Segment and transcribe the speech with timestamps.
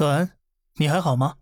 [0.00, 0.30] 早安，
[0.76, 1.34] 你还好吗？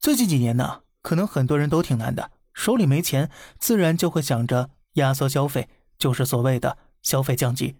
[0.00, 5.68] 最近几年呢，可能很多人都挺难的，手里没钱，自然就会想着压缩消费，
[5.98, 7.76] 就是所谓的消费降级，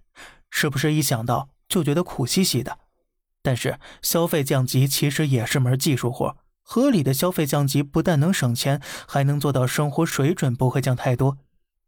[0.51, 2.81] 是不是一想到就觉得苦兮兮的？
[3.43, 11.39] 但是消费降级其实也是门技术活，合理的消费降级不但能省钱，还能做到生活水准不会降太多。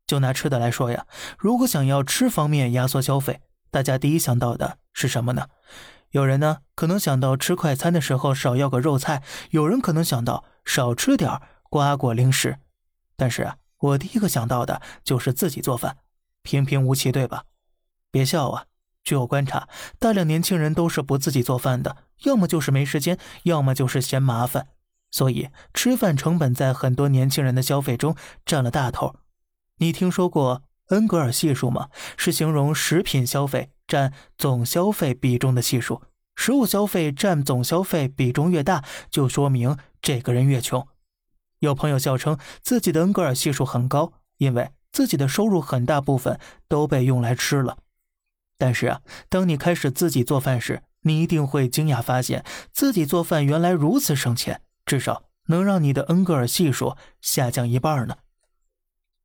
[0.07, 1.07] 就拿吃的来说呀，
[1.37, 5.49] 如果想要吃方面压缩消费，大家第一想到的是什么呢？
[6.15, 12.59] 有人呢可能想到吃快餐的时候少要个肉菜，有人可能想到少吃点瓜果零食，
[13.17, 15.97] 但是啊，我第一个想到的就是自己做饭，
[16.43, 17.47] 平平无奇，对吧？
[18.13, 18.67] 别笑啊！
[19.03, 24.69] 据我观察，大量年轻人都是不自己做饭的，要么就是没时间，要么就是嫌麻烦，
[25.11, 28.15] 所以吃饭成本在很多年轻人的消费中
[28.47, 29.17] 占了大头。
[29.79, 31.89] 你听说过恩格尔系数吗？
[32.17, 33.73] 是形容食品消费。
[33.87, 36.03] 占总消费比重的系数，
[36.35, 40.87] 食物消费占总消费比重越大，就说明这个人越穷。
[41.61, 47.79] 有朋友笑称自己的恩格尔系数很高，因为自己的收入很大部分都被用来吃了。
[48.59, 58.17] 但是啊，当你开始自己做饭时，你一定会惊讶发现自己做饭原来如此省钱，至少能让你的恩格尔系数下降一半呢。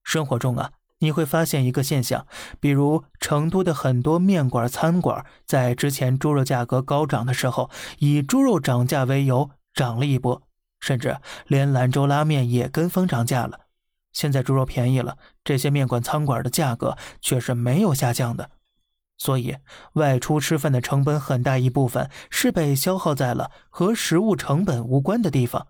[0.04, 0.72] 生活中啊。
[1.00, 2.28] 你会发现一个现象，
[2.60, 7.70] 比如成都的很多面馆餐馆，在之前猪肉价格高涨的时候，
[8.00, 10.42] 以猪肉涨价为由涨了一波，
[10.80, 13.62] 甚至连兰州拉面也跟风涨价了。
[14.12, 18.50] 现在猪肉便宜了，这些面馆餐馆的价格却是没有下降的。
[19.18, 19.56] 所以，
[19.94, 25.68] 外出吃饭的成本很大一部分是被消耗在了和食物成本无关的地方。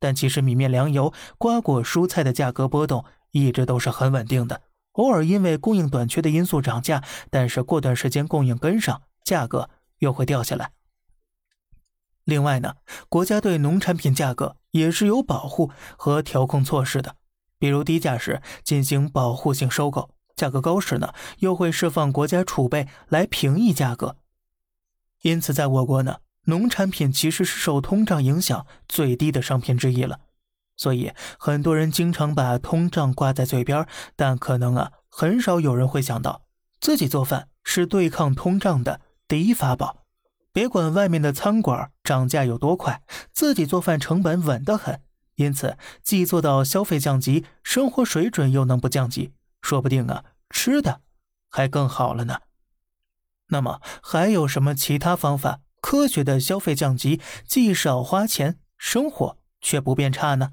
[0.00, 3.04] 但其实米面粮油、瓜果蔬菜的价格波动。
[3.34, 9.68] 一直都是很稳定的，偶尔因为供应短缺的因素涨价，但是过段时间供应跟上，价格
[9.98, 10.70] 又会掉下来。
[12.22, 12.76] 另外呢，
[13.08, 17.16] 国家对农产品价格也是有保护和调控措施的，
[17.58, 24.16] 比如低价时进行保护性收购，价格高时呢又会释放国家储备来平抑价格。
[25.22, 30.20] 因此，在我国呢，农产品其实是受通胀影响最低的商品之一了。
[30.76, 33.86] 所以很多人经常把通胀挂在嘴边，
[34.16, 36.42] 但可能啊，很少有人会想到
[36.80, 40.04] 自己做饭是对抗通胀的第一法宝。
[40.52, 43.02] 别管外面的餐馆涨价有多快，
[43.32, 45.00] 自己做饭成本稳得很。
[45.34, 51.00] 因此，既做到消费降级，生活水准又能不降级，说不定啊，吃的
[51.50, 52.38] 还更好了呢。
[53.48, 60.52] 那么，还有什么其他方法科学的消费降级，既少花钱，生活却不变差呢？